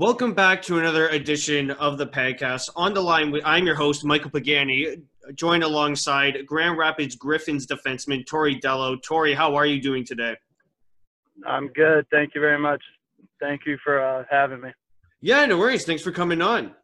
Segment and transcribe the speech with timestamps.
[0.00, 2.70] Welcome back to another edition of the podcast.
[2.74, 5.02] On the line, I'm your host, Michael Pagani,
[5.34, 8.96] joined alongside Grand Rapids Griffins defenseman Tory Dello.
[8.96, 10.36] Tory, how are you doing today?
[11.46, 12.06] I'm good.
[12.10, 12.82] Thank you very much.
[13.42, 14.70] Thank you for uh, having me.
[15.20, 15.84] Yeah, no worries.
[15.84, 16.74] Thanks for coming on.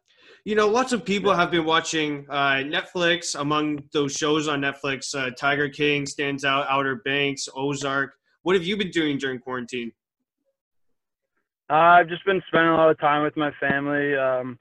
[0.45, 3.33] You know, lots of people have been watching uh, Netflix.
[3.33, 8.11] Among those shows on Netflix, uh, Tiger King stands out, Outer Banks, Ozark.
[8.43, 9.91] What have you been doing during quarantine?
[11.69, 14.57] Uh, I've just been spending a lot of time with my family um,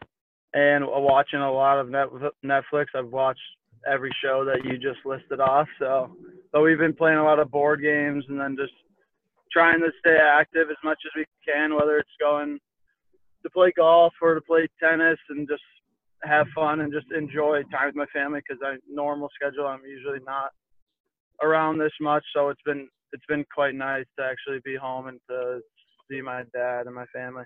[0.55, 2.87] and watching a lot of Netflix.
[2.96, 3.41] I've watched
[3.87, 5.69] every show that you just listed off.
[5.79, 6.16] So,
[6.52, 8.73] but we've been playing a lot of board games and then just
[9.52, 12.59] trying to stay active as much as we can, whether it's going
[13.45, 15.62] to play golf or to play tennis and just
[16.24, 20.18] have fun and just enjoy time with my family because I normal schedule I'm usually
[20.27, 20.51] not
[21.41, 22.24] around this much.
[22.34, 25.60] So it's been it's been quite nice to actually be home and to
[26.10, 27.45] see my dad and my family.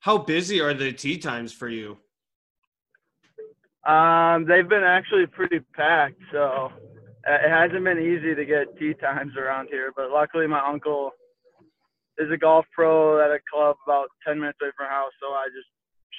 [0.00, 1.98] How busy are the tea times for you?
[3.86, 6.70] Um, they've been actually pretty packed, so
[7.26, 9.92] it hasn't been easy to get tea times around here.
[9.96, 11.12] But luckily, my uncle
[12.18, 15.28] is a golf pro at a club about 10 minutes away from our house, so
[15.28, 15.68] I just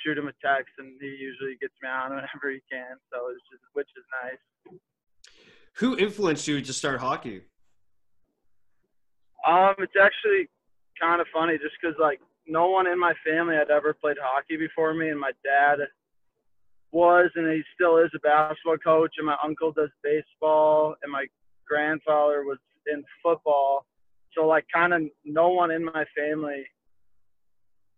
[0.03, 2.95] shoot him a text, and he usually gets me on whenever he can.
[3.11, 4.79] So it's just, which is nice.
[5.77, 7.43] Who influenced you to start hockey?
[9.47, 10.49] Um, it's actually
[11.01, 14.57] kind of funny just because like no one in my family had ever played hockey
[14.57, 15.79] before me, and my dad
[16.91, 21.25] was and he still is a basketball coach, and my uncle does baseball, and my
[21.67, 22.57] grandfather was
[22.91, 23.85] in football.
[24.35, 26.65] So like kind of no one in my family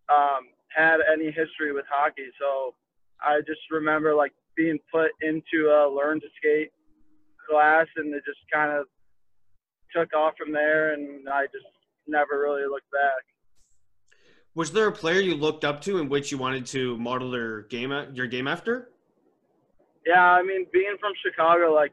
[0.09, 2.27] um, had any history with hockey.
[2.39, 2.75] So
[3.21, 6.71] I just remember like being put into a learn to skate
[7.49, 8.85] class, and it just kind of
[9.95, 11.65] took off from there, and I just
[12.07, 13.23] never really looked back.
[14.53, 17.61] Was there a player you looked up to in which you wanted to model their
[17.63, 18.89] game your game after?
[20.05, 21.91] Yeah, I mean, being from Chicago, like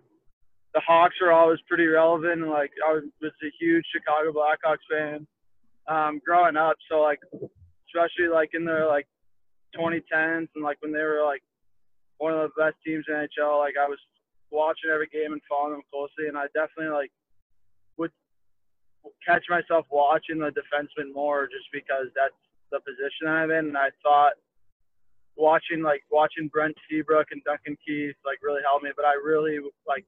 [0.75, 2.43] the Hawks are always pretty relevant.
[2.43, 5.27] And, like I was, was a huge Chicago Blackhawks fan
[5.87, 7.21] um, growing up, so like
[7.89, 9.07] especially like in the like
[9.77, 11.43] 2010s and like when they were like
[12.19, 13.99] one of the best teams in NHL, like I was
[14.51, 17.11] watching every game and following them closely, and I definitely like
[17.97, 18.11] would
[19.25, 22.35] catch myself watching the defenseman more just because that's
[22.71, 23.69] the position I'm in.
[23.69, 24.33] And I thought
[25.37, 28.91] watching like watching Brent Seabrook and Duncan Keith like really helped me.
[28.95, 30.05] But I really like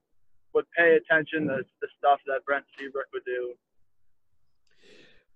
[0.54, 3.54] would pay attention to the stuff that Brent Seabrook would do.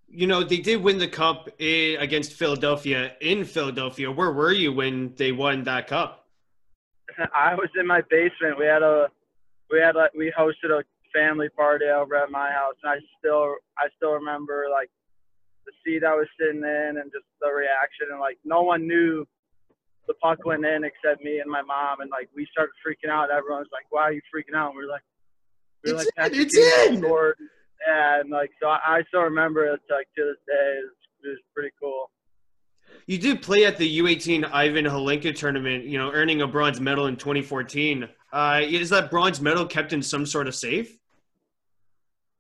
[0.09, 4.10] You know, they did win the cup eh, against Philadelphia in Philadelphia.
[4.10, 6.26] Where were you when they won that cup?
[7.34, 8.59] I was in my basement.
[8.59, 9.09] We had a
[9.70, 13.54] we had like we hosted a family party over at my house, and I still
[13.78, 14.91] I still remember like
[15.64, 19.25] the seat I was sitting in and just the reaction, and like no one knew
[20.06, 23.30] the puck went in except me and my mom, and like we started freaking out.
[23.30, 25.06] Everyone was like, "Why are you freaking out?" And we are like,
[25.84, 27.36] we are like, in, "It's in!" Scored.
[27.86, 30.78] Yeah, and like so, I, I still remember it like to this day.
[30.78, 32.10] It was, it was pretty cool.
[33.06, 37.06] You did play at the U18 Ivan Hlinka tournament, you know, earning a bronze medal
[37.06, 38.08] in 2014.
[38.32, 40.98] Uh, is that bronze medal kept in some sort of safe?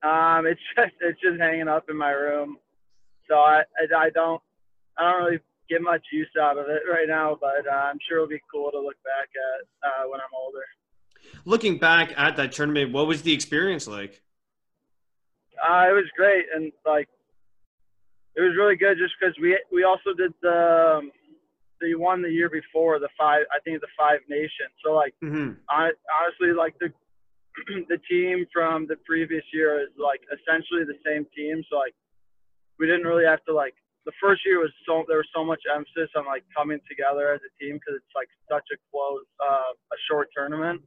[0.04, 2.58] Um, it's just it's just hanging up in my room,
[3.28, 4.42] so I I, I don't
[4.98, 8.18] I don't really get much use out of it right now, but uh, I'm sure
[8.18, 10.64] it'll be cool to look back at uh, when I'm older.
[11.46, 14.22] Looking back at that tournament, what was the experience like?
[15.56, 17.08] Uh, it was great, and like
[18.36, 21.10] it was really good just because we we also did the um,
[21.80, 24.74] the one the year before the five I think the five nations.
[24.84, 25.52] So like mm-hmm.
[25.70, 25.90] I,
[26.20, 26.92] honestly like the
[27.88, 31.62] the team from the previous year is like essentially the same team.
[31.70, 31.94] So like
[32.78, 35.62] we didn't really have to like the first year was so there was so much
[35.70, 39.72] emphasis on like coming together as a team because it's like such a close uh,
[39.72, 40.82] a short tournament.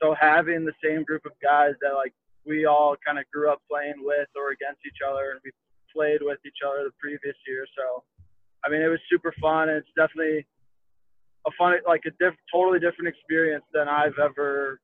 [0.00, 2.14] So having the same group of guys that like
[2.46, 5.50] we all kind of grew up playing with or against each other and we
[5.94, 7.66] played with each other the previous year.
[7.76, 8.04] So
[8.64, 10.46] I mean it was super fun and it's definitely
[11.46, 14.78] a fun like a diff- totally different experience than I've ever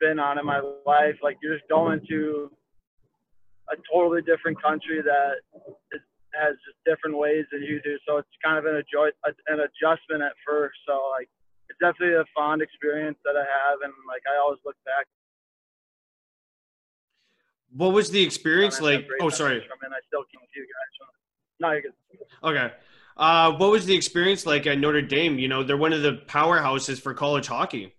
[0.00, 1.16] been on in my life.
[1.22, 2.50] Like you're just going to
[3.70, 5.44] a totally different country that
[5.92, 6.00] is,
[6.34, 7.96] has just different ways than you do.
[8.06, 9.16] So it's kind of an adjust
[9.48, 10.78] an adjustment at first.
[10.86, 11.28] So like
[11.68, 15.06] it's definitely a fond experience that I have, and like I always look back.
[17.76, 19.06] What was the experience like?
[19.20, 19.58] Oh, sorry.
[19.58, 21.08] I still keep you guys.
[21.60, 21.92] No, you're good.
[22.42, 22.72] Okay.
[23.16, 25.38] Uh, what was the experience like at Notre Dame?
[25.38, 27.94] You know, they're one of the powerhouses for college hockey.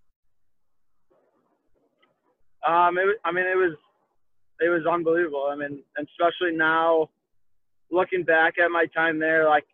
[2.68, 3.76] Um, it, I mean, it was
[4.60, 5.48] it was unbelievable.
[5.50, 7.10] I mean, especially now,
[7.92, 9.66] looking back at my time there, like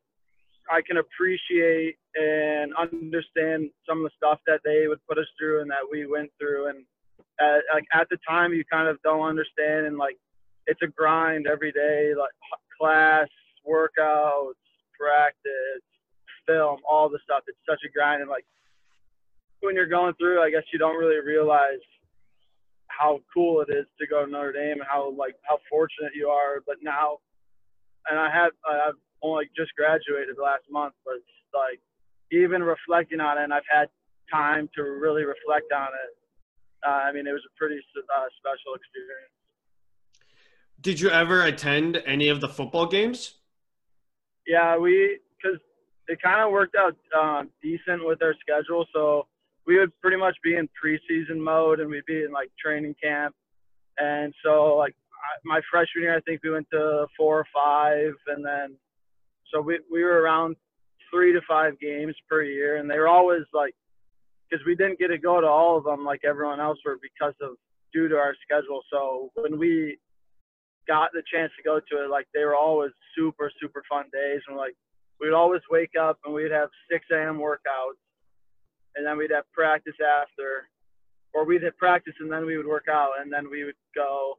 [0.70, 5.62] I can appreciate and understand some of the stuff that they would put us through
[5.62, 6.70] and that we went through.
[6.70, 6.86] And
[7.40, 10.18] at, like at the time, you kind of don't understand, and like
[10.68, 12.32] it's a grind every day, like
[12.80, 13.28] class,
[13.68, 14.62] workouts,
[15.00, 15.84] practice,
[16.48, 17.44] film, all the stuff.
[17.48, 18.46] It's such a grind, and like
[19.62, 21.82] when you're going through, I guess you don't really realize
[22.98, 26.30] how cool it is to go to Notre Dame and how like how fortunate you
[26.30, 26.62] are.
[26.66, 27.18] But now,
[28.10, 31.16] and I have I've only just graduated last month, but
[31.54, 31.80] like
[32.32, 33.88] even reflecting on it, and I've had
[34.32, 36.12] time to really reflect on it.
[36.86, 39.34] Uh, I mean, it was a pretty uh, special experience.
[40.82, 43.36] Did you ever attend any of the football games?
[44.46, 45.60] Yeah, we because
[46.08, 49.28] it kind of worked out uh, decent with our schedule, so
[49.68, 53.36] we would pretty much be in preseason mode, and we'd be in like training camp,
[53.98, 54.96] and so like
[55.44, 58.78] my freshman year, I think we went to four or five, and then
[59.54, 60.56] so we we were around
[61.12, 63.74] three to five games per year, and they were always like
[64.50, 67.34] because we didn't get to go to all of them like everyone else were because
[67.42, 67.56] of
[67.94, 68.82] due to our schedule.
[68.92, 69.98] So when we
[70.88, 74.42] got the chance to go to it, like they were always super super fun days,
[74.48, 74.76] and like
[75.20, 77.40] we'd always wake up and we'd have 6 a.m.
[77.40, 78.02] workouts,
[78.96, 80.70] and then we'd have practice after,
[81.34, 84.38] or we'd have practice and then we would work out, and then we would go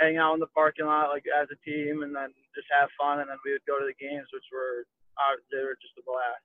[0.00, 3.20] hang out in the parking lot like as a team, and then just have fun,
[3.20, 4.84] and then we would go to the games, which were
[5.18, 6.44] uh, they were just a blast.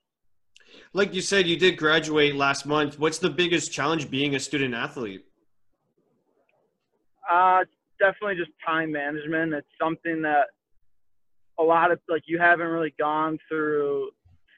[0.94, 3.00] Like you said, you did graduate last month.
[3.00, 5.24] What's the biggest challenge being a student athlete?
[7.30, 7.64] Uh,
[8.00, 9.54] definitely just time management.
[9.54, 10.48] It's something that
[11.60, 14.10] a lot of like you haven't really gone through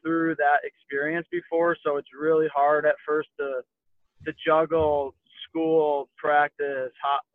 [0.08, 3.62] through that experience before, so it's really hard at first to
[4.26, 5.14] to juggle
[5.48, 7.28] school, practice, ho-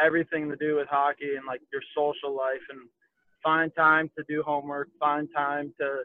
[0.00, 2.80] everything to do with hockey and like your social life and
[3.42, 6.02] find time to do homework, find time to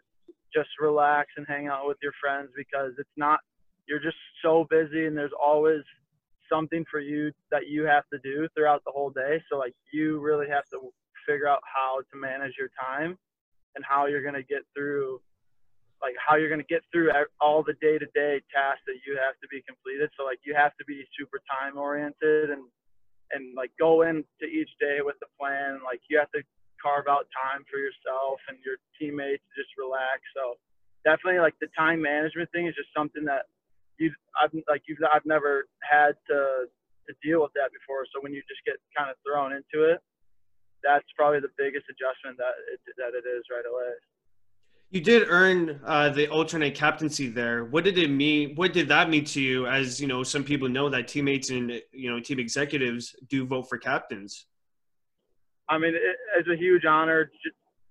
[0.54, 3.40] just relax and hang out with your friends because it's not
[3.88, 5.82] you're just so busy and there's always
[6.50, 9.42] something for you that you have to do throughout the whole day.
[9.52, 10.90] So like you really have to
[11.28, 13.18] figure out how to manage your time
[13.76, 15.20] and how you're going to get through
[16.04, 17.10] like how you're going to get through
[17.40, 20.12] all the day-to-day tasks that you have to be completed.
[20.20, 22.68] So like you have to be super time oriented and
[23.32, 25.80] and like go into each day with a plan.
[25.82, 26.44] Like you have to
[26.78, 30.22] carve out time for yourself and your teammates to just relax.
[30.36, 30.60] So
[31.08, 33.48] definitely like the time management thing is just something that
[33.98, 36.68] you I've like you've I've never had to
[37.08, 38.04] to deal with that before.
[38.12, 40.04] So when you just get kind of thrown into it
[40.84, 43.96] that's probably the biggest adjustment that it, that it is right away.
[44.94, 47.66] You did earn uh, the alternate captaincy there.
[47.66, 48.54] What did it mean?
[48.54, 49.66] What did that mean to you?
[49.66, 53.68] As you know, some people know that teammates and you know team executives do vote
[53.68, 54.46] for captains.
[55.68, 57.32] I mean, it, it's a huge honor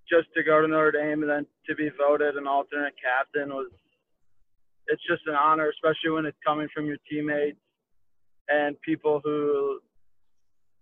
[0.09, 3.69] just to go to Notre Dame and then to be voted an alternate captain was.
[4.87, 7.59] It's just an honor, especially when it's coming from your teammates
[8.47, 9.79] and people who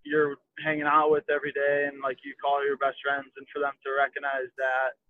[0.06, 3.60] you're hanging out with every day and like you call your best friends and for
[3.60, 5.02] them to recognize that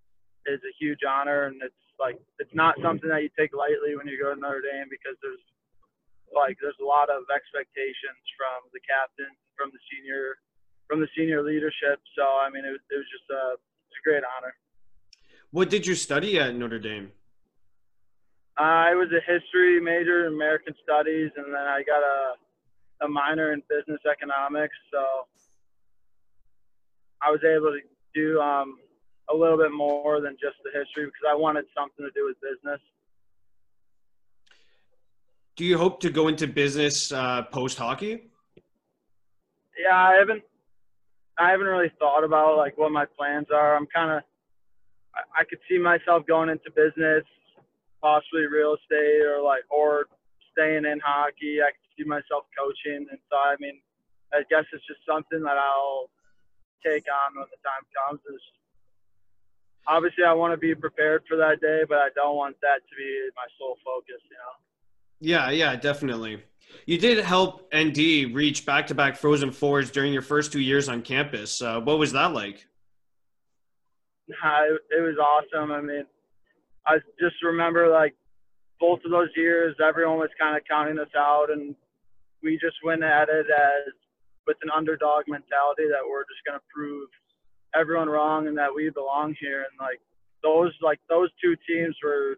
[0.45, 4.09] is a huge honor and it's like it's not something that you take lightly when
[4.09, 5.41] you go to Notre Dame because there's
[6.33, 10.41] like there's a lot of expectations from the captain from the senior
[10.89, 12.01] from the senior leadership.
[12.17, 14.53] So I mean it was, it was just a it's a great honor.
[15.51, 17.12] What did you study at Notre Dame?
[18.60, 22.41] Uh, I was a history major in American studies and then I got a
[23.01, 25.25] a minor in business economics, so
[27.21, 27.81] I was able to
[28.13, 28.77] do um,
[29.31, 32.38] a little bit more than just the history because I wanted something to do with
[32.41, 32.79] business.
[35.55, 38.31] Do you hope to go into business uh, post hockey?
[39.77, 40.43] Yeah, I haven't.
[41.38, 43.75] I haven't really thought about like what my plans are.
[43.75, 44.23] I'm kind of.
[45.15, 47.23] I, I could see myself going into business,
[48.01, 50.07] possibly real estate, or like or
[50.51, 51.59] staying in hockey.
[51.61, 53.79] I could see myself coaching, and so I mean,
[54.33, 56.09] I guess it's just something that I'll
[56.85, 58.21] take on when the time comes.
[58.33, 58.41] Is
[59.88, 62.95] obviously I want to be prepared for that day, but I don't want that to
[62.97, 64.21] be my sole focus.
[64.29, 64.53] You know.
[65.19, 66.43] Yeah, yeah, definitely.
[66.85, 71.61] You did help ND reach back-to-back Frozen Fours during your first two years on campus.
[71.61, 72.65] Uh, what was that like?
[74.27, 75.71] It, it was awesome.
[75.71, 76.05] I mean,
[76.88, 78.15] I just remember like
[78.79, 81.75] both of those years, everyone was kind of counting us out, and
[82.41, 83.93] we just went at it as
[84.47, 87.07] with an underdog mentality that we're just going to prove
[87.75, 89.65] everyone wrong and that we belong here.
[89.69, 89.99] And like
[90.43, 92.37] those, like those two teams were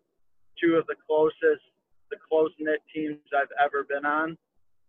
[0.61, 1.63] two of the closest,
[2.09, 4.37] the close knit teams I've ever been on.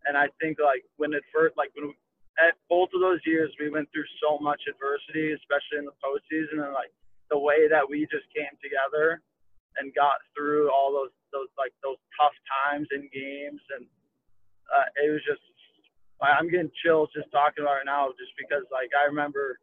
[0.06, 1.94] And I think like when it first, like when we,
[2.36, 6.66] at both of those years, we went through so much adversity, especially in the postseason,
[6.66, 6.90] and like
[7.30, 9.22] the way that we just came together
[9.78, 12.34] and got through all those those like those tough
[12.66, 13.86] times in games, and
[14.66, 15.42] uh, it was just
[16.22, 19.58] I'm getting chills just talking about it now, just because like I remember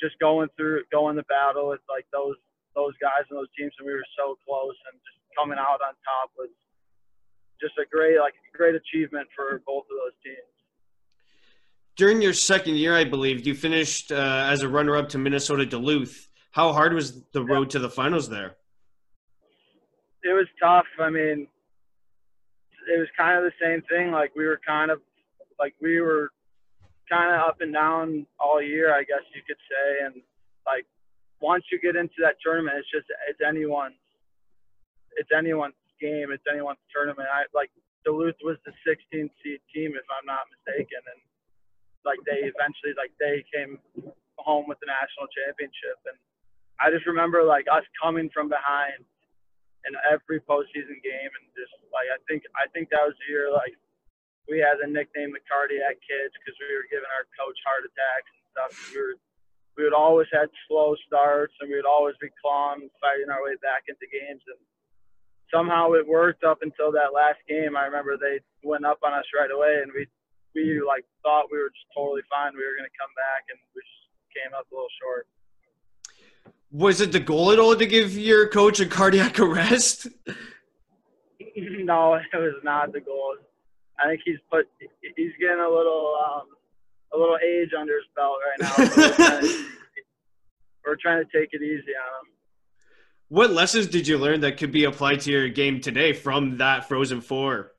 [0.00, 2.36] just going through going the battle with like those
[2.74, 5.94] those guys and those teams, and we were so close, and just coming out on
[6.06, 6.50] top was
[7.60, 10.54] just a great like great achievement for both of those teams.
[11.96, 16.28] During your second year, I believe you finished uh, as a runner-up to Minnesota Duluth.
[16.52, 18.56] How hard was the road to the finals there?
[20.22, 20.86] It was tough.
[21.00, 21.48] I mean,
[22.94, 24.12] it was kind of the same thing.
[24.12, 25.00] Like we were kind of
[25.58, 26.30] like we were
[27.10, 30.06] kind of up and down all year, I guess you could say.
[30.06, 30.22] And
[30.66, 30.86] like
[31.40, 33.98] once you get into that tournament, it's just it's anyone's
[35.16, 36.30] it's anyone's game.
[36.30, 37.26] It's anyone's tournament.
[37.26, 37.70] I like
[38.04, 41.20] Duluth was the 16th seed team, if I'm not mistaken, and
[42.06, 43.82] like they eventually like they came
[44.38, 45.98] home with the national championship.
[46.06, 46.16] And
[46.78, 49.02] I just remember like us coming from behind
[49.86, 53.50] in every postseason game, and just like I think I think that was the year
[53.50, 53.74] like
[54.48, 58.30] we had the nickname the cardiac kids because we were giving our coach heart attacks
[58.32, 58.72] and stuff.
[58.92, 59.16] We were
[59.76, 63.54] we would always had slow starts and we would always be clawing, fighting our way
[63.62, 64.58] back into games and
[65.52, 67.76] somehow it worked up until that last game.
[67.76, 70.06] I remember they went up on us right away, and we
[70.54, 72.52] we like thought we were just totally fine.
[72.54, 75.26] We were going to come back, and we just came up a little short.
[76.70, 80.08] Was it the goal at all to give your coach a cardiac arrest?
[81.56, 83.36] no, it was not the goal.
[84.00, 84.66] I think he's put
[85.16, 86.46] he's getting a little um,
[87.12, 88.74] a little age under his belt right now.
[88.86, 89.64] We're, trying to,
[90.86, 92.32] we're trying to take it easy on him.
[93.28, 96.88] What lessons did you learn that could be applied to your game today from that
[96.88, 97.72] Frozen Four?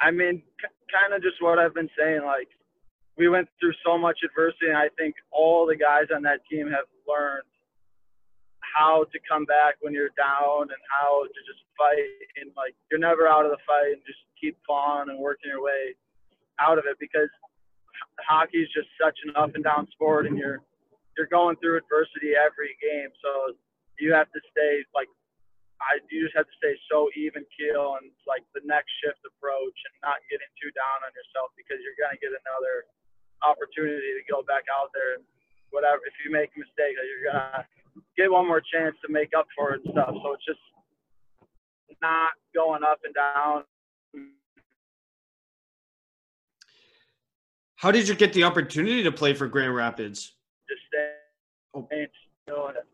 [0.00, 0.42] I mean,
[0.92, 2.22] kind of just what I've been saying.
[2.24, 2.48] Like,
[3.16, 6.66] we went through so much adversity, and I think all the guys on that team
[6.66, 7.44] have learned
[8.74, 12.26] how to come back when you're down and how to just fight.
[12.42, 15.62] And like, you're never out of the fight, and just keep clawing and working your
[15.62, 15.94] way
[16.58, 17.30] out of it because
[18.26, 20.60] hockey is just such an up and down sport, and you're
[21.14, 23.10] you're going through adversity every game.
[23.22, 23.54] So
[24.02, 25.06] you have to stay like
[25.82, 29.78] I you just have to stay so even keel and like the next shift approach
[29.86, 32.90] and not getting too down on yourself because you're gonna get another
[33.42, 35.24] opportunity to go back out there and
[35.70, 36.02] whatever.
[36.06, 37.66] If you make a mistake, you're gonna
[38.16, 40.14] get one more chance to make up for it and stuff.
[40.22, 40.60] So it's just
[42.02, 43.64] not going up and down.
[47.76, 50.32] How did you get the opportunity to play for Grand Rapids?
[50.68, 51.12] just stay
[51.74, 51.88] oh.
[52.46, 52.86] doing it.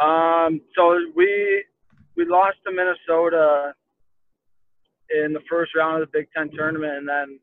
[0.00, 1.64] Um, so we
[2.16, 3.74] we lost to Minnesota
[5.10, 7.40] in the first round of the Big Ten tournament, and then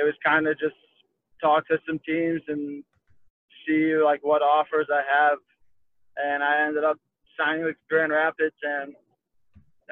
[0.00, 0.74] it was kind of just
[1.40, 2.82] talk to some teams and
[3.66, 5.38] see like what offers I have,
[6.16, 6.98] and I ended up
[7.38, 8.94] signing with Grand Rapids, and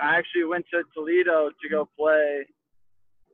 [0.00, 2.46] I actually went to Toledo to go play.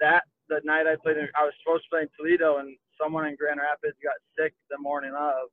[0.00, 3.36] That the night I played, I was supposed to play in Toledo, and someone in
[3.36, 5.48] Grand Rapids got sick the morning of.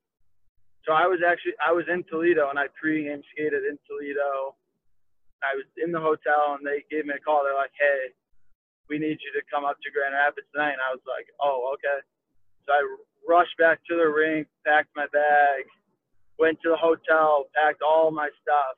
[0.86, 4.56] So I was actually I was in Toledo and I pre-game skated in Toledo.
[5.44, 7.44] I was in the hotel and they gave me a call.
[7.44, 8.12] They're like, "Hey,
[8.92, 11.72] we need you to come up to Grand Rapids tonight." And I was like, "Oh,
[11.76, 12.00] okay."
[12.66, 12.82] So I
[13.28, 15.66] rushed back to the rink, packed my bag,
[16.40, 18.76] went to the hotel, packed all my stuff,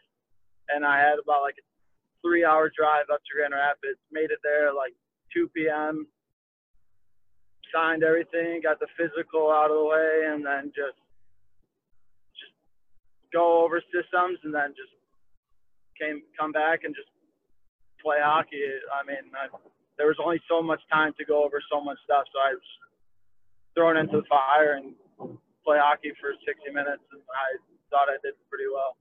[0.70, 1.66] and I had about like a
[2.22, 4.00] three-hour drive up to Grand Rapids.
[4.12, 4.94] Made it there like
[5.34, 6.08] 2 p.m
[7.76, 10.96] signed everything, got the physical out of the way, and then just
[12.40, 12.56] just
[13.36, 14.96] go over systems, and then just
[16.00, 17.12] came come back and just
[18.00, 18.64] play hockey.
[18.96, 19.52] I mean, I,
[20.00, 22.68] there was only so much time to go over so much stuff, so I was
[23.76, 24.94] thrown into the fire and
[25.64, 27.58] play hockey for 60 minutes, and I
[27.90, 28.98] thought I did pretty well.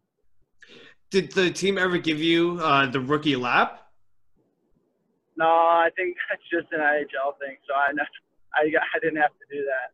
[1.11, 3.85] Did the team ever give you uh, the rookie lap?
[5.37, 7.57] No, I think that's just an IHL thing.
[7.69, 7.91] So I
[8.57, 9.93] I, I didn't have to do that.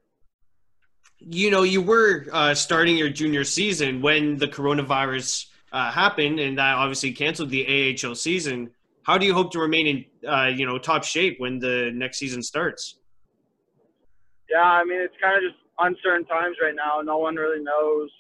[1.19, 6.59] You know, you were uh, starting your junior season when the coronavirus uh, happened, and
[6.59, 8.71] that obviously canceled the AHL season.
[9.03, 12.19] How do you hope to remain in, uh, you know, top shape when the next
[12.19, 13.00] season starts?
[14.51, 17.01] Yeah, I mean, it's kind of just uncertain times right now.
[17.01, 18.11] No one really knows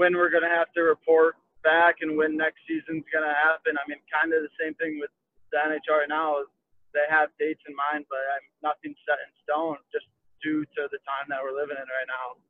[0.00, 3.76] when we're going to have to report back and when next season's going to happen.
[3.76, 5.12] I mean, kind of the same thing with
[5.52, 6.48] the NHL right now
[6.94, 10.08] they have dates in mind, but I'm nothing set in stone just
[10.40, 12.40] due to the time that we're living in right now.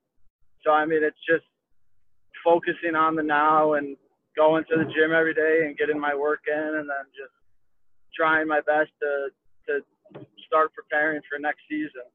[0.62, 1.46] So I mean, it's just
[2.44, 3.96] focusing on the now and
[4.36, 7.34] going to the gym every day and getting my work in, and then just
[8.14, 9.30] trying my best to
[9.68, 9.82] to
[10.46, 12.06] start preparing for next season.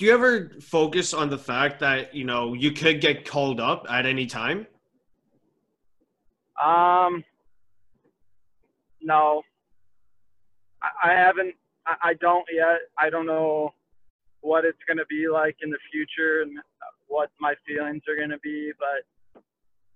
[0.00, 3.84] Do you ever focus on the fact that you know you could get called up
[3.90, 4.66] at any time?
[6.58, 7.22] Um,
[9.02, 9.42] no,
[10.82, 11.54] I, I haven't.
[11.86, 12.78] I, I don't yet.
[12.98, 13.74] I don't know
[14.40, 16.56] what it's going to be like in the future and
[17.08, 19.42] what my feelings are going to be, but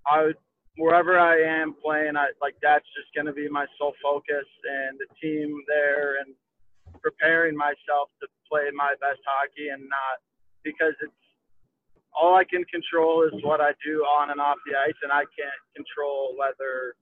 [0.07, 0.37] I would
[0.77, 4.99] wherever I am playing, I like that's just going to be my sole focus and
[4.99, 6.35] the team there and
[7.03, 10.23] preparing myself to play my best hockey and not
[10.63, 11.13] because it's
[12.15, 15.27] all I can control is what I do on and off the ice, and I
[15.35, 16.95] can't control whether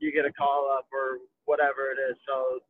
[0.00, 2.16] you get a call up or whatever it is.
[2.26, 2.64] So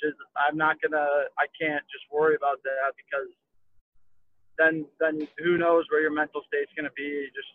[0.00, 3.30] just I'm not gonna I can't just worry about that because
[4.56, 7.28] then then who knows where your mental state's gonna be.
[7.34, 7.50] Just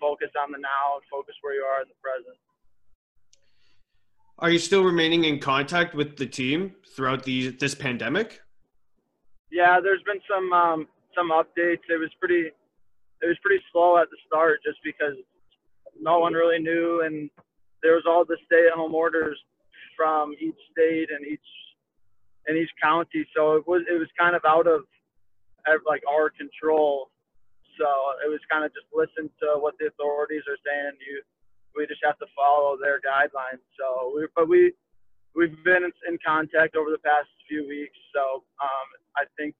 [0.00, 2.38] focus on the now and focus where you are in the present.
[4.42, 8.40] Are you still remaining in contact with the team throughout the this pandemic?
[9.52, 11.86] Yeah, there's been some um, some updates.
[11.88, 12.50] It was pretty
[13.22, 15.14] it was pretty slow at the start just because
[16.00, 17.30] no one really knew and
[17.84, 19.38] there was all the stay at home orders
[19.96, 21.48] from each state and each
[22.48, 23.24] and each county.
[23.36, 24.82] So it was it was kind of out of
[25.86, 27.10] like our control.
[27.78, 27.86] So
[28.26, 30.98] it was kind of just listen to what the authorities are saying.
[30.98, 31.22] You
[31.76, 33.62] we just have to follow their guidelines.
[33.78, 34.72] So, we, but we
[35.34, 37.96] we've been in contact over the past few weeks.
[38.14, 39.54] So um, I think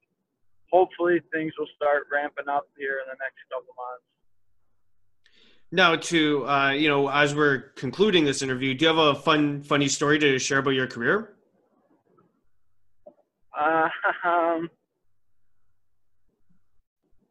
[0.71, 4.05] hopefully things will start ramping up here in the next couple months.
[5.71, 9.63] Now, to uh, you know, as we're concluding this interview, do you have a fun,
[9.63, 11.35] funny story to share about your career?
[13.57, 13.89] Uh,
[14.27, 14.69] um,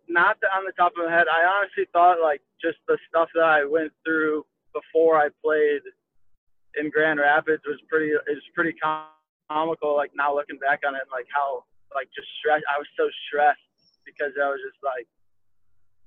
[0.09, 1.27] not on the top of my head.
[1.29, 5.83] I honestly thought like just the stuff that I went through before I played
[6.81, 9.97] in Grand Rapids was pretty is pretty comical.
[9.97, 11.65] Like now looking back on it, like how
[11.95, 12.65] like just stressed.
[12.73, 13.61] I was so stressed
[14.05, 15.07] because I was just like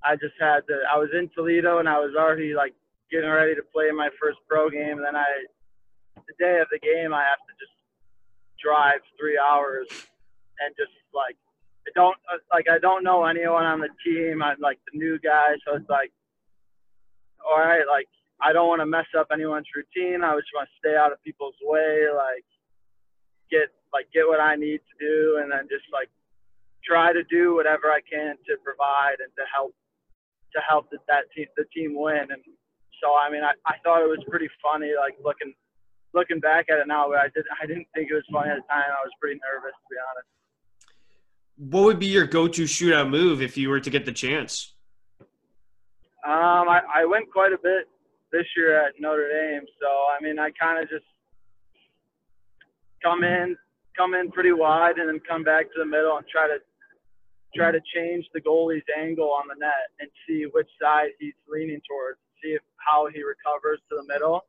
[0.04, 0.82] I just had to.
[0.90, 2.74] I was in Toledo and I was already like
[3.12, 4.98] getting ready to play my first pro game.
[4.98, 5.26] And then I
[6.16, 7.76] the day of the game I have to just
[8.62, 9.88] drive three hours
[10.60, 11.38] and just like
[11.86, 12.18] I don't
[12.52, 14.42] like I don't know anyone on the team.
[14.42, 16.12] I'm like the new guy, so it's like
[17.46, 18.10] all right, like
[18.42, 20.24] I don't want to mess up anyone's routine.
[20.24, 22.44] I just want to stay out of people's way, like
[23.50, 26.10] get like get what I need to do, and then just like
[26.84, 29.74] try to do whatever I can to provide and to help
[30.54, 32.28] to help the, that team the team win.
[32.30, 32.44] And
[33.02, 35.54] so I mean, I, I thought it was pretty funny, like looking
[36.14, 38.58] looking back at it now, but I did I didn't think it was funny at
[38.58, 38.92] the time.
[38.92, 40.28] I was pretty nervous to be honest.
[41.58, 44.76] What would be your go-to shootout move if you were to get the chance?
[46.28, 47.88] Um, I, I went quite a bit
[48.36, 49.64] this year at Notre Dame.
[49.80, 51.08] So I mean, I kind of just
[53.02, 53.56] come in,
[53.96, 56.60] come in pretty wide, and then come back to the middle and try to
[57.56, 61.80] try to change the goalie's angle on the net and see which side he's leaning
[61.88, 62.20] towards.
[62.44, 64.44] See if, how he recovers to the middle,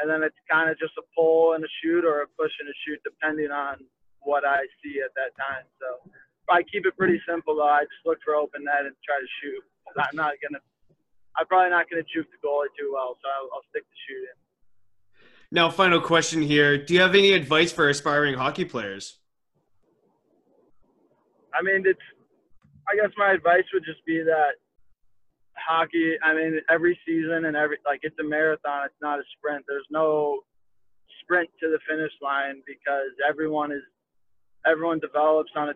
[0.00, 2.68] and then it's kind of just a pull and a shoot or a push and
[2.68, 3.78] a shoot depending on
[4.26, 5.62] what I see at that time.
[5.78, 6.10] So
[6.50, 7.70] I keep it pretty simple though.
[7.70, 9.62] I just look for open net and try to shoot.
[9.94, 10.62] I'm not gonna
[11.36, 13.96] I'm probably not going to juke the goalie too well, so I'll, I'll stick to
[14.08, 14.38] shooting.
[15.50, 19.18] Now, final question here: Do you have any advice for aspiring hockey players?
[21.54, 22.00] I mean, it's.
[22.88, 24.58] I guess my advice would just be that
[25.56, 26.16] hockey.
[26.24, 28.86] I mean, every season and every like it's a marathon.
[28.86, 29.64] It's not a sprint.
[29.68, 30.40] There's no
[31.22, 33.82] sprint to the finish line because everyone is
[34.66, 35.74] everyone develops on a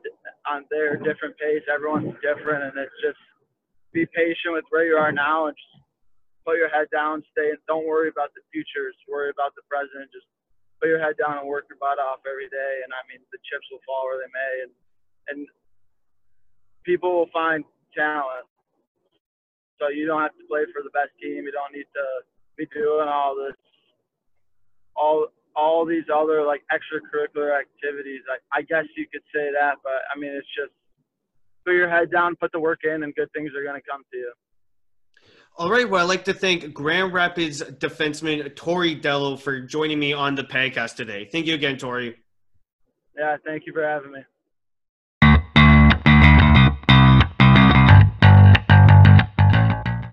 [0.50, 1.62] on their different pace.
[1.72, 3.18] Everyone's different, and it's just
[3.92, 5.82] be patient with where you are now and just
[6.46, 8.94] put your head down, stay, and don't worry about the future.
[8.94, 10.06] Just worry about the present.
[10.14, 10.30] Just
[10.78, 12.72] put your head down and work your butt off every day.
[12.86, 14.72] And I mean, the chips will fall where they may, and
[15.26, 15.38] and
[16.86, 18.46] people will find talent.
[19.82, 21.44] So you don't have to play for the best team.
[21.44, 22.06] You don't need to
[22.56, 23.58] be doing all this,
[24.94, 28.22] all all these other like extracurricular activities.
[28.30, 30.72] I, I guess you could say that, but I mean, it's just
[31.66, 34.02] put your head down, put the work in, and good things are going to come
[34.12, 34.32] to you.
[35.58, 35.88] All right.
[35.88, 40.44] Well, I'd like to thank Grand Rapids defenseman Tory Dello for joining me on the
[40.44, 41.28] podcast today.
[41.30, 42.16] Thank you again, Tory.
[43.16, 44.20] Yeah, thank you for having me.